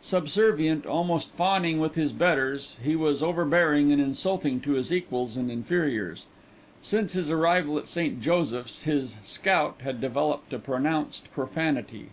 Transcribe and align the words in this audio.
Subservient, 0.00 0.86
almost 0.86 1.28
fawning 1.32 1.80
with 1.80 1.96
his 1.96 2.12
betters, 2.12 2.76
he 2.84 2.94
was 2.94 3.20
overbearing 3.20 3.90
and 3.90 4.00
insulting 4.00 4.60
to 4.60 4.74
his 4.74 4.92
equals 4.92 5.36
and 5.36 5.50
inferiors: 5.50 6.26
since 6.80 7.14
his 7.14 7.32
arrival 7.32 7.76
at 7.78 7.88
St. 7.88 8.20
Joseph's 8.20 8.84
his 8.84 9.16
"scout" 9.24 9.80
had 9.82 10.00
developed 10.00 10.52
a 10.52 10.60
pronounced 10.60 11.32
profanity. 11.32 12.10